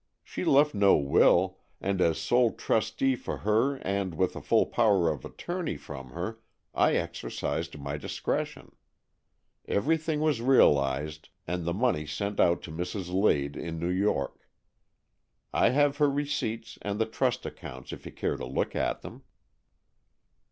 [0.23, 5.11] She left no will, and as sole trustee for her and with a full power
[5.11, 6.39] of attorney from her,
[6.73, 8.71] I exercised my discretion.
[9.67, 13.13] Every thing was realized, and the money sent out to Mrs.
[13.13, 14.49] Lade in New York.
[15.53, 19.21] I have her receipts and the trust accounts, if you care to look at them."